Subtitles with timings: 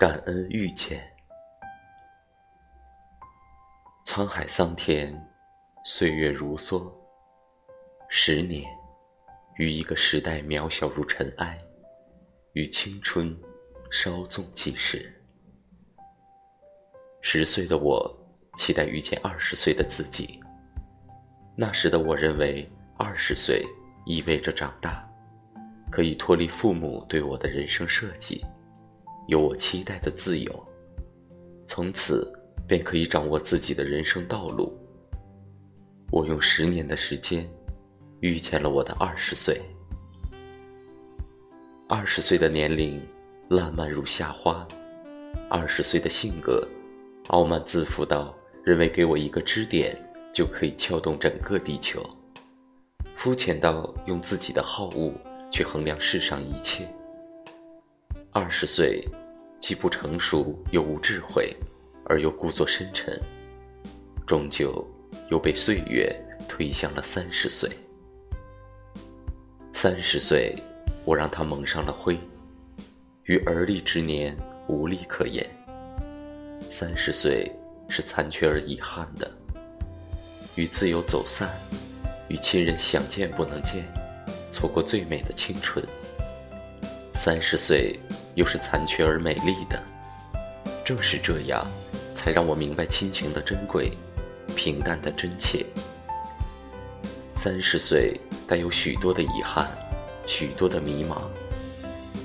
[0.00, 0.98] 感恩遇见，
[4.06, 5.14] 沧海桑田，
[5.84, 6.90] 岁月如梭。
[8.08, 8.64] 十年，
[9.56, 11.62] 与一个时代渺小如尘埃，
[12.54, 13.38] 与青春
[13.90, 15.14] 稍纵即逝。
[17.20, 18.10] 十岁的我，
[18.56, 20.40] 期待遇见二十岁的自己。
[21.54, 23.62] 那时的我认为，二十岁
[24.06, 25.06] 意味着长大，
[25.92, 28.42] 可以脱离父母对我的人生设计。
[29.30, 30.66] 有我期待的自由，
[31.64, 32.28] 从此
[32.66, 34.76] 便可以掌握自己的人生道路。
[36.10, 37.48] 我用十年的时间，
[38.18, 39.62] 遇见了我的二十岁。
[41.88, 43.00] 二十岁的年龄，
[43.50, 44.66] 烂漫如夏花；
[45.48, 46.66] 二十岁的性格，
[47.28, 49.96] 傲慢自负到认为给我一个支点
[50.34, 52.00] 就可以撬动整个地球；
[53.14, 55.12] 肤浅到用自己的好恶
[55.52, 56.92] 去衡量世上一切。
[58.32, 59.04] 二十岁，
[59.70, 61.56] 既不成熟又无智慧，
[62.06, 63.16] 而又故作深沉，
[64.26, 64.84] 终究
[65.30, 66.12] 又被岁月
[66.48, 67.70] 推向了三十岁。
[69.72, 70.56] 三十岁，
[71.04, 72.18] 我让它蒙上了灰，
[73.26, 75.48] 于而立之年无力可言。
[76.68, 77.48] 三十岁
[77.88, 79.30] 是残缺而遗憾的，
[80.56, 81.48] 与自由走散，
[82.26, 83.84] 与亲人想见不能见，
[84.50, 85.86] 错过最美的青春。
[87.14, 87.96] 三十岁。
[88.34, 89.82] 又是残缺而美丽的，
[90.84, 91.66] 正是这样，
[92.14, 93.90] 才让我明白亲情的珍贵，
[94.54, 95.66] 平淡的真切。
[97.34, 99.66] 三十岁带有许多的遗憾，
[100.26, 101.22] 许多的迷茫，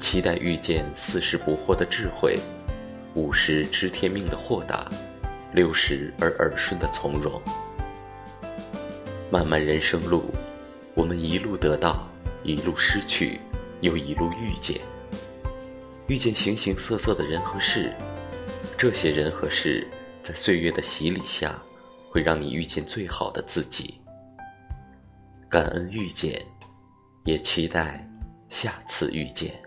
[0.00, 2.38] 期待遇见四十不惑的智慧，
[3.14, 4.90] 五十知天命的豁达，
[5.52, 7.40] 六十而耳顺的从容。
[9.30, 10.24] 漫漫人生路，
[10.94, 12.08] 我们一路得到，
[12.42, 13.40] 一路失去，
[13.80, 14.80] 又一路遇见。
[16.08, 17.92] 遇见形形色色的人和事，
[18.78, 19.86] 这些人和事
[20.22, 21.60] 在岁月的洗礼下，
[22.08, 24.00] 会让你遇见最好的自己。
[25.48, 26.40] 感恩遇见，
[27.24, 28.08] 也期待
[28.48, 29.65] 下次遇见。